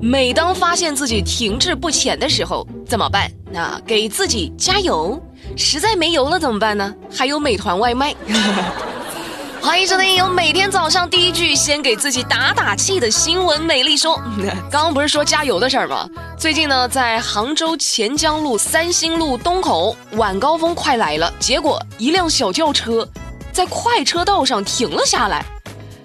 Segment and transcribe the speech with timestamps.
[0.00, 3.30] 每当发现自己停滞不前的时候，怎么办？
[3.50, 5.20] 那给自己加油。
[5.56, 6.94] 实在没油了怎么办呢？
[7.10, 8.14] 还有美团外卖。
[9.60, 14.16] 欢迎收听由每天早上第一句先给自己打打气的新闻美丽说。
[14.70, 16.08] 刚刚不是说加油的事儿吗？
[16.38, 23.06] 最近呢，在杭州钱江路三星路东口晚高峰快来了，结果一辆小轿车
[23.52, 25.44] 在快车道上停了下来。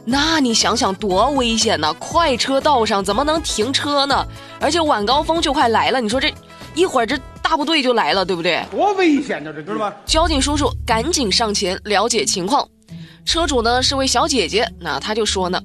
[0.06, 1.94] 那你想想多危险呐！
[1.98, 4.26] 快车道上怎么能停车呢？
[4.60, 6.34] 而且晚高峰就快来了，你说这
[6.76, 8.62] 一会儿这大部队就来了，对不对？
[8.70, 9.96] 多危险呢，这知道吧？
[10.06, 12.68] 交警叔叔赶紧上前了解情况。
[13.26, 15.62] 车主呢是位小姐姐，那她就说呢：“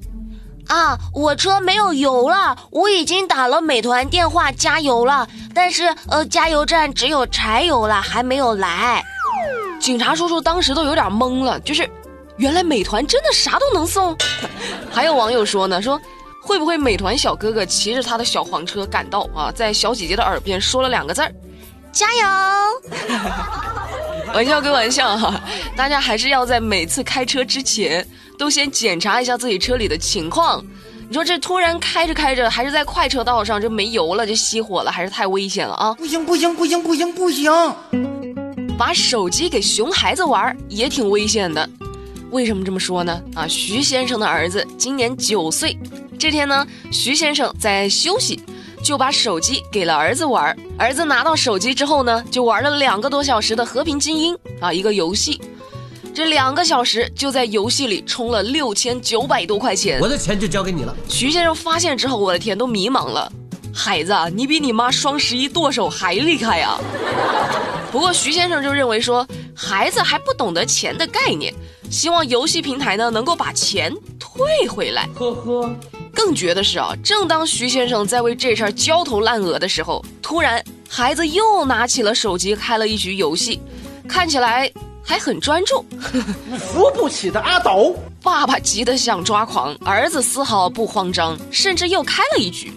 [0.67, 9.03] 啊，我车没有油了，我已经打了美团电话加油了，但是呃，加油站只有柴油了，还没有来。”
[9.81, 11.89] 警察叔叔当时都有点懵了，就是。
[12.39, 14.17] 原来美团真的啥都能送，
[14.89, 15.99] 还有网友说呢，说
[16.41, 21.29] 会不会美团小哥哥骑着他的小黄车赶到啊，在小姐姐的耳边说了两个字儿，
[21.91, 22.25] 加油。
[24.33, 25.41] 玩笑归玩笑哈，
[25.75, 30.63] 大家还是要在每次开车之前都先检查一下自己车里的情况。
[31.09, 35.93] 你说这突然开着开着，还是在快车道上，这没油了就熄火了，还是太危险了啊！
[35.95, 37.51] 不行不行不行不行不行，
[38.77, 41.67] 把手机给熊孩子玩也挺危险的。
[42.31, 43.21] 为什么这么说呢？
[43.33, 45.77] 啊，徐先生的儿子今年九岁，
[46.17, 48.39] 这天呢，徐先生在休息，
[48.83, 50.55] 就把手机给了儿子玩。
[50.77, 55.41] 儿子拿到手机之后呢，就玩了两个多小时的《和平精英》啊，一个游戏。
[56.13, 60.95] 这两个小时就在游戏里充了六千九百多块钱，我的钱就交给你了。
[61.07, 63.31] 徐先生发现之后，我的天，都迷茫了。
[63.73, 66.77] 孩子，你比你妈双十一剁手还厉害呀！
[67.91, 71.53] 不过徐先生就认为说，孩子还不懂得钱的概念。
[71.89, 75.09] 希望游戏平台呢能够把钱退回来。
[75.15, 75.75] 呵呵，
[76.13, 83.59] 更绝的是啊，正当徐先生在为这事儿焦头烂额的时候，突然孩子又拿起了手机开了一局游戏，
[84.07, 84.71] 看起来
[85.03, 85.83] 还很专注。
[86.59, 92.71] 扶不起的阿斗，爸爸急得想抓狂，儿子丝毫不慌张，甚至又开了一局。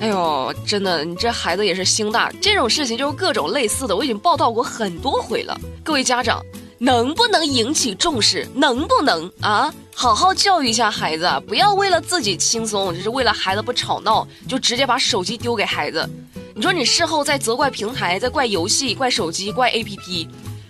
[0.00, 2.32] 哎呦，真的，你这孩子也是心大。
[2.40, 5.58] 这种事情就是各种类似的，我已经报道过很多回了。
[5.82, 6.44] 各位家长。
[6.80, 8.46] 能不能引起重视？
[8.54, 9.74] 能不能啊？
[9.92, 16.08] 好好教育一下孩子，不要为了自己轻松，就是为了孩子不吵闹，就直接把手机丢给孩子。
[16.54, 20.28] 你说你事后再责怪平台，再怪游戏，怪手机，怪 APP。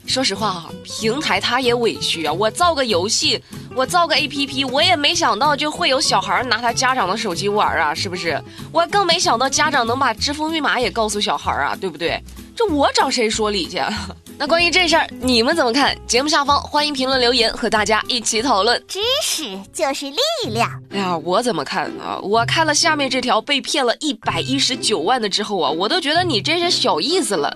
[0.08, 2.32] 说实话哈，平台他也委屈啊。
[2.32, 3.40] 我造个游戏，
[3.76, 8.42] 我造个 APP，我也没想到就会有小孩拿他家长的手机玩啊，是不是？
[8.72, 12.18] 我更没想到家长能把支付密码也告诉小孩啊，对不对？
[12.56, 13.80] 这我找谁说理去？
[14.38, 15.96] 那关于这事儿，你们怎么看？
[16.06, 18.82] 节目下方欢迎评论留言，和大家一起讨论。
[18.88, 20.70] 知识就是力量。
[20.90, 22.18] 哎呀，我怎么看啊？
[22.22, 27.54] 我看了下面这条被骗了一百一十九万的之后啊，我都觉得你这是小意思了。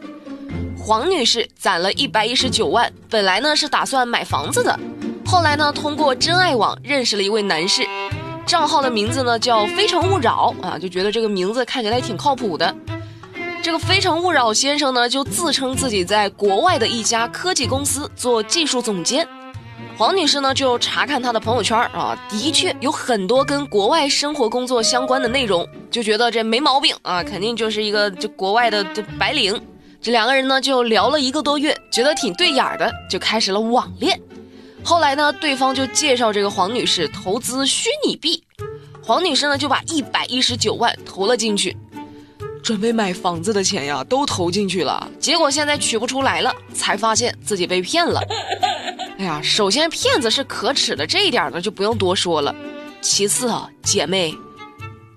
[0.84, 4.76] 黄女士攒了一百一十九万，本来呢是打算买房子的，
[5.24, 7.86] 后来呢通过真爱网认识了一位男士，
[8.44, 12.74] 账号的名字呢叫非诚勿扰啊，就觉得这个名字看起来挺靠谱的。
[13.62, 19.26] 这个非诚勿扰先生呢，就自称自己在国外的一家科技公司做技术总监。
[19.96, 29.62] 黄女士呢，就查看他的朋友圈啊，的确有很多跟国外生活工作相关的内容，就觉得这没毛病啊，肯定就是一个这国外的这白领。
[30.02, 34.20] 这两个人呢，就聊了一个多月，觉得挺对眼的，就开始了网恋。
[34.82, 38.42] 后来呢，对方就介绍这个黄女士投资虚拟币，
[39.00, 41.76] 黄女士呢就把一百一十九万投了进去。
[42.64, 48.20] 准备买房子的钱呀，都投进去了，结果现在取不出来了，才发现自己被骗了。
[49.18, 52.52] 哎呀，首先骗子是可耻的，这一点呢就不用多说了。
[53.00, 54.36] 其次啊，姐妹，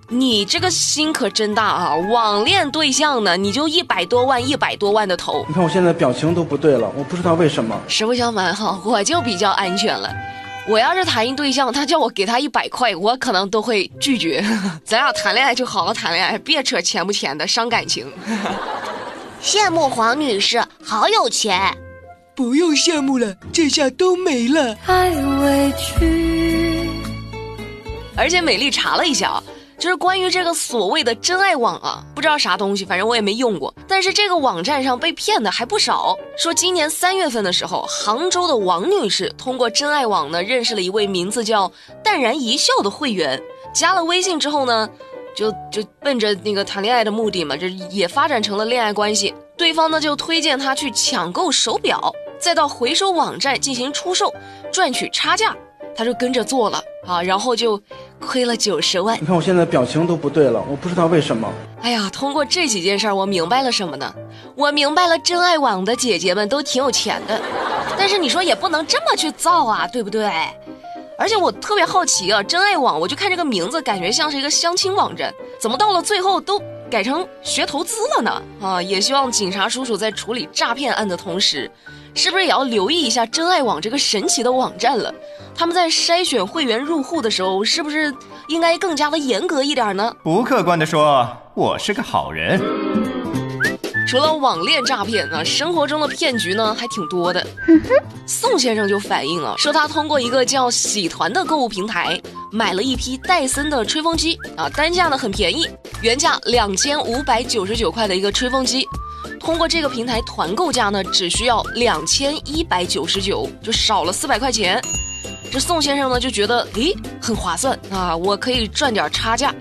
[0.08, 1.96] 你这个心可真大啊！
[1.96, 5.44] 网恋对象呢，你就一百多万、一百多万的投。
[5.48, 7.76] 你看我现在表情都不对了，我不知道为什么。
[7.88, 10.08] 实不相瞒哈，我就比较安全了。
[10.68, 14.46] 我要是谈一对象，他叫我给他一百块，我可能都会拒绝。
[14.86, 18.06] 咱俩谈恋爱就好好谈恋爱，别扯钱不钱的，伤感情。
[19.42, 21.76] 羡慕黄女士，好有钱。
[22.36, 24.76] 不用羡慕了，这下都没了。
[24.86, 26.90] 太委屈。
[28.16, 29.44] 而且美丽查了一下啊。
[29.78, 33.74] 就是关于这个所谓的真爱网啊，不知道啥东西，反正我也没用过。
[33.88, 36.18] 但是这个网站上被骗的还不少。
[36.38, 41.72] 说今年三月份的时候，杭州的王女士通过真爱网呢，认识了一位名字叫
[42.04, 43.42] 淡然一笑的会员，
[43.74, 44.90] 加了微信之后呢，
[45.36, 49.34] 就就奔着那个谈恋爱的目的嘛，这也发展成了恋爱关系。
[49.58, 54.34] 对方呢就推荐她去抢购手表，再到回收网站进行出售，
[54.72, 55.56] 赚取差价。
[55.98, 57.82] 她就跟着做了啊，然后就
[58.20, 59.18] 亏了九十万。
[59.22, 61.52] 你看我现在表情都不对了，我不知道为什么。
[61.82, 64.14] 哎呀，通过这几件事儿，我明白了什么呢？
[64.56, 67.40] 我明白了，真爱网的姐姐们都挺有钱的，
[67.98, 70.30] 但是你说也不能这么去造啊，对不对？
[71.18, 76.62] 而且我特别好奇啊，真爱网，我就看这个名字，感觉像是一个相亲网站，怎么到了最后都
[76.96, 78.42] 改成学投资了呢？
[78.62, 81.70] 啊，也希望警察叔叔在处理诈骗案的同时。
[82.14, 85.14] 是不是也要留意一下真爱网这个神奇的网站了？
[85.54, 88.16] 他们在筛选会员入户的时候，是不是
[88.48, 90.16] 应该更加的严格一点呢？
[90.24, 92.58] 不客观的说，我是个好人。
[94.08, 97.46] 除了网恋诈骗啊，生活中的骗局呢还挺多的。
[98.28, 102.20] 宋先生就反映了，说他通过一个叫喜团的购物平台
[102.52, 105.68] 买了一批戴森的吹风机啊，单价呢很便宜，
[106.02, 108.88] 原价两千五百九十九块的一个吹风机。
[109.40, 114.82] 通过这个平台团购价呢，只需要两千一百九十九，就少了四百块钱。
[115.52, 119.54] 这宋先生呢就觉得，诶，很划算啊，我可以赚点差价，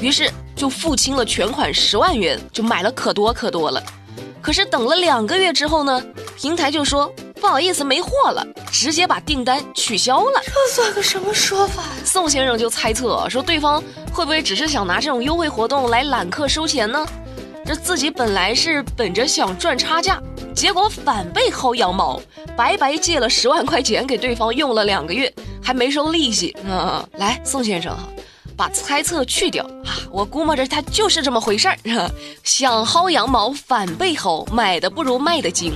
[0.00, 3.80] 于是就付清了全款十万元，就买了可多可多了。
[4.42, 6.02] 可是等了两个月之后呢，
[6.36, 7.10] 平台就说
[7.40, 10.42] 不好意思，没货了，直接把订单取消了。
[10.44, 11.84] 这算个什么说法？
[12.04, 13.82] 宋先生就猜测说，对方
[14.12, 17.06] 会不会只是想拿这种优惠活动来揽客收钱呢？
[17.64, 20.20] 这自己本来是本着想赚差价，
[20.54, 22.20] 结果反被薅羊毛，
[22.56, 25.32] 白白借了十万块钱给对方用了两个月，
[25.62, 26.56] 还没收利息。
[26.64, 28.08] 嗯，来，宋先生哈，
[28.58, 31.78] 把猜测去掉啊，我估摸着他就是这么回事儿，
[32.42, 35.72] 想薅羊毛反被薅，买的不如卖的精。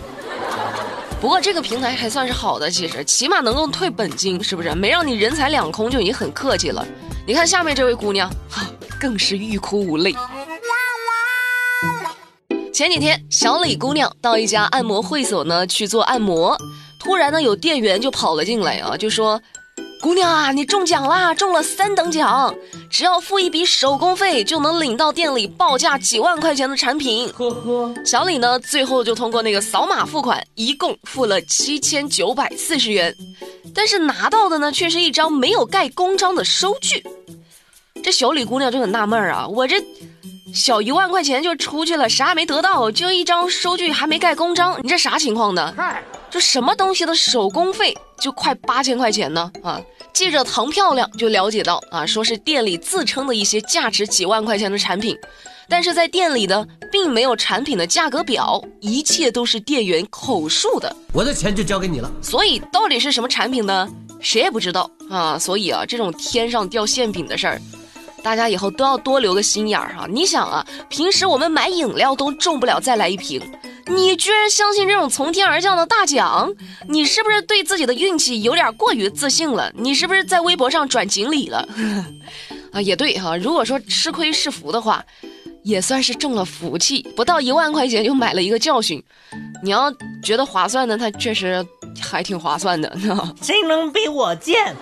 [1.20, 4.74] 不过这个平台还算是好的，其实起码能够退本金，是不是？
[4.74, 6.84] 没让你人财两空就已经很客气了。
[7.24, 8.66] 你看下面这位姑娘，哈，
[8.98, 10.12] 更是欲哭无泪。
[12.74, 16.58] 前几天，小李姑娘到一家按摩会所呢去做按摩，
[16.98, 19.40] 突然呢有店员就跑了进来啊，就说
[20.02, 22.52] ：“姑娘啊，你中奖啦，中了三等奖，
[22.90, 33.14] 只要付一笔手工费就能领到店里报价几万块钱的产品。”呵呵，小李呢最后就通过那个扫码付款，一共付了七千九百四十元，
[33.72, 37.06] 但是拿到的呢却是一张没有盖公章的收据。
[38.02, 39.76] 这小李姑娘就很纳闷啊，我这。
[40.52, 45.74] 小一万块钱就出去了，啥也没得到，就一张收据还没盖公章，你这啥情况呢？
[46.32, 49.52] 这什么东西的手工费就快八千块钱呢？
[49.62, 49.78] 啊！
[50.14, 55.14] 记者唐漂亮就了解到啊，说是店里自称的一些价值几万块钱的产品，
[55.68, 60.96] 但是在店里呢，并没有产品的价格表，一切都是店员口述的。
[61.12, 62.10] 我的钱就交给你了。
[62.22, 63.86] 所以到底是什么产品呢？
[64.18, 65.38] 谁也不知道啊！
[65.38, 67.60] 所以啊，这种天上掉馅饼的事儿。
[68.22, 70.06] 大家以后都要多留个心眼儿哈！
[70.08, 73.42] 你想啊，平时我们买饮料都中不了再来一瓶，
[73.94, 76.52] 你居然相信这种从天而降的大奖？
[76.88, 79.70] 你是不是对自己的运气有点过于自信了？
[79.76, 81.68] 你是不是在微博上转锦鲤了？
[82.72, 83.36] 啊，也对哈。
[83.36, 85.04] 如果说吃亏是福的话，
[85.62, 89.02] 也算是中了福气，不到一万块钱就买了一个教训。
[89.62, 89.92] 你要
[90.22, 91.64] 觉得划算呢，它确实
[92.00, 92.90] 还挺划算的。
[93.42, 94.74] 谁能比我贱？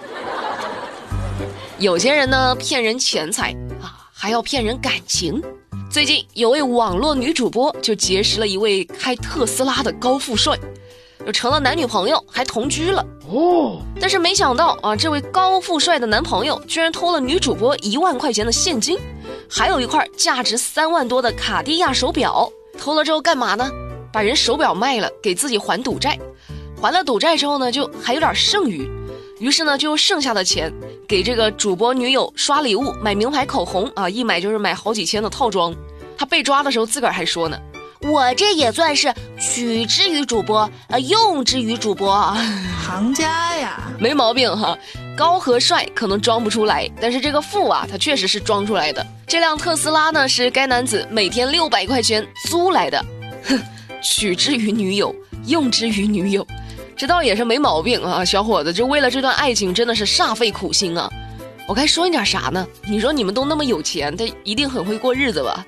[1.78, 3.50] 有些人呢骗人钱财
[3.82, 5.42] 啊，还要骗人感情。
[5.90, 10.56] 最近有位网络女主播就结识了一位开特斯拉的高富帅，
[11.26, 13.04] 就成了男女朋友，还同居了。
[13.28, 18.96] 哦，但是没想到啊，这位高富帅的男朋友居然偷了女主播一万块钱的现金，
[19.50, 22.49] 还有一块价值三万多的卡地亚手表。
[22.78, 23.68] 偷了之后干嘛呢？
[24.12, 26.16] 把人手表卖了，给自己还赌债。
[26.80, 28.88] 还了赌债之后呢，就还有点剩余。
[29.40, 30.70] 于是呢，就用剩下的钱
[31.09, 35.75] 给这个主播女友刷礼物、买名牌口红啊，一买就是买好几千的套装。
[36.18, 37.59] 他被抓的时候，自个儿还说呢
[38.04, 42.14] ：“我这也算是取之于主播，呃，用之于主播。
[42.87, 44.76] ”行家呀， 没毛病哈。
[45.16, 49.06] 高和帅可能装不出来，但是这个富啊，他确实是装出来的。
[49.26, 53.02] 这辆特斯拉呢，是该男子每天六百块钱租来的。
[53.44, 53.59] 哼，
[54.02, 55.14] 取之于女友，
[55.47, 56.47] 用之于女友。
[57.00, 61.11] 这倒也是没毛病啊，小伙子，就为了这段爱情，真的是煞费苦心啊！
[61.66, 62.66] 我该说你点啥呢？
[62.90, 65.64] 你说你们都那么有钱，他一定很会过日子吧？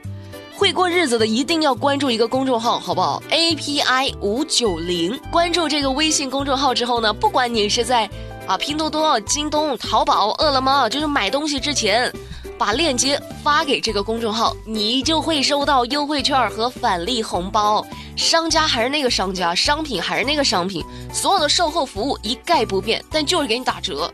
[0.55, 8.07] 会过日子的一定要关注一个公众号，好不好？A P I 五九零，关注这个微信公众号之后呢，不管你是在
[8.47, 12.13] 啊拼多多、京东、淘宝、饿了么，就是买东西之前。
[12.63, 17.85] 把链接发给这个公众号，你就会收到优惠券和返利红包。
[18.15, 20.81] 商家还是那个商家，商品还是那个商品，
[21.13, 24.09] 所有的售后服务一概不变，但就是给你打折，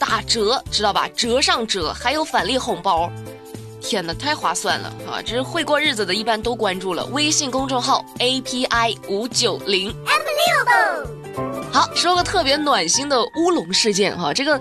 [0.00, 1.08] 打折知道吧？
[1.14, 3.08] 折上折，还有返利红包。
[3.80, 5.22] 天哪，太划算了啊！
[5.24, 9.94] 这是会过日子的，一般都关注了微信公众号 A P I 五九零。
[11.72, 14.60] 好，说个特别暖心的乌龙事件哈，这个。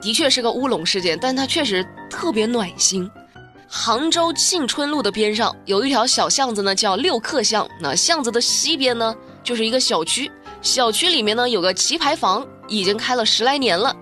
[0.00, 3.10] 的确是个乌龙事件，但它确实特别暖心。
[3.66, 7.66] 杭州庆春路的边上有一条小巷子呢，叫六客巷。
[7.80, 10.30] 那巷子的西边呢，就是一个小区，
[10.62, 13.96] 小区里面呢有个棋牌房，已经开了十来年了。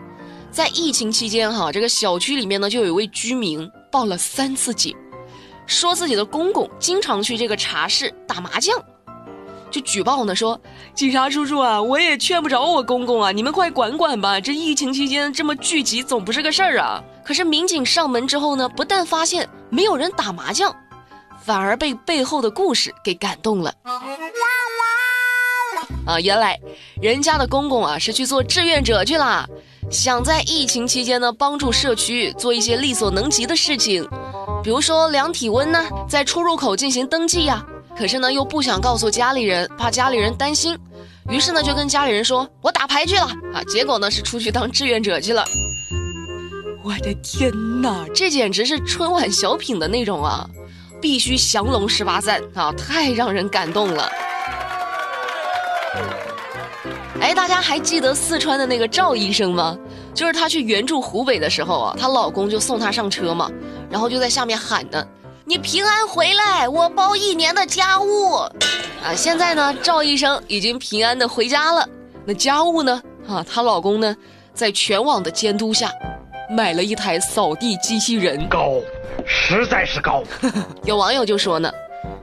[0.51, 4.95] 在疫情期间，哈，这个小区里面呢就有一位居民报了三次警，
[5.67, 8.79] 说自己的公公经常去这个茶室打麻将。
[9.73, 10.61] 就举报呢，说
[10.95, 14.39] 警察叔叔啊，我也劝不着我公公啊，你们快管管吧！
[14.39, 17.03] 这疫情期间这么聚集，总不是个事儿啊。
[17.25, 20.77] 可是民警上门之后呢，不但发现没有人打麻将，
[21.43, 23.73] 反而被背后的故事给感动了。
[26.05, 26.61] 啊，原来
[27.01, 29.49] 人家的公公啊是去做志愿者去了，
[29.91, 34.07] 想在疫情期间呢帮助社区做一些力所能及的事情，
[34.63, 37.65] 比如说量体温呢，在出入口进行登记呀。
[37.97, 40.77] 可是呢，又不想告诉家里人，怕家里人担心，
[41.29, 45.45] 于是呢，就跟家里人说：“我打牌去了啊！”结果呢，是出去当志愿者去了。
[46.83, 50.49] 我的天哪，这简直是春晚小品的那种啊！
[51.01, 54.11] 必须降龙十八赞啊，太让人感动了。
[57.21, 59.79] 哎，大家还记得四川的那个赵医生吗？
[60.13, 63.51] 就是她去援助湖北的时候啊，她老公就送她上车嘛，
[63.89, 65.07] 然后就在下面喊呢。
[65.45, 69.13] 你平安回来，我包一年的家务啊！
[69.17, 71.89] 现在呢，赵医生已经平安的回家了。
[72.25, 73.03] 那家务呢？
[73.29, 74.17] 啊，她老公呢，
[74.55, 75.91] 在全网的监督下，
[76.49, 78.75] 买了一台扫地机器人，高，
[79.27, 80.23] 实在是高。
[80.85, 81.73] 有网友就说呢。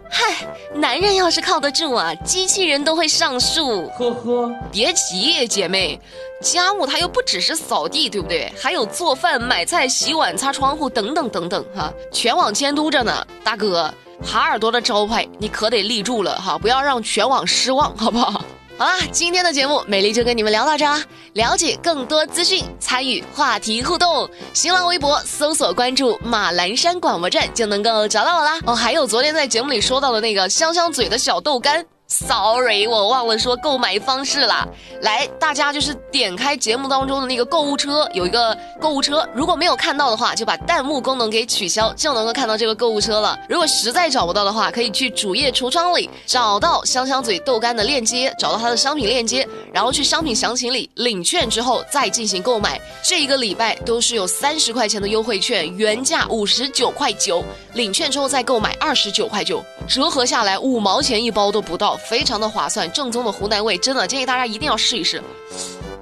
[0.09, 3.87] 嗨，男人要是靠得住啊，机器人都会上树。
[3.89, 5.99] 呵呵，别急，姐妹，
[6.41, 8.51] 家务它又不只是扫地，对不对？
[8.59, 13.25] 还有做饭、买菜、洗碗、擦窗户等等等等哈，全网监督着呢。
[13.43, 18.43] 大哥，耙耳朵的招牌你可得立住了哈，不要让全网失望，好不好？
[18.79, 20.85] 好啦，今天的节目美丽就跟你们聊到这。
[21.33, 28.57] 了解更多资讯，参与话题互动，新浪微博搜索关注马栏山广播站就能够找到我啦。
[28.65, 31.85] 哦，还有昨天在节目里说到的那个香香嘴的小豆干。
[32.11, 34.67] Sorry，我忘了说购买方式了。
[35.01, 43.37] 来，大家就是点开节目当中的那个购物车，有一个购物车，如果没有看到的话，就把弹幕功能给取消，就能够看到这个购物车了。
[43.47, 52.81] 如果实在找不到的话，可以去主页橱窗里找到香香嘴豆干的链接，找到它的商品链接，然后去商品详情里领券之后再进行购买。
[53.03, 61.98] 这一个礼拜都是有三十块钱的优惠券，原价五十九块九，领券之后再购买二十九块九，折合下来五毛钱一包都不到。
[62.07, 65.21] 非常的划算，正宗的湖南味，真的建议大家一定要试一试。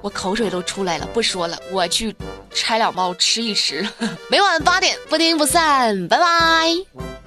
[0.00, 2.14] 我口水都出来了，不说了，我去
[2.54, 3.86] 拆两包吃一吃。
[4.30, 7.17] 每晚八点不听不散，拜拜。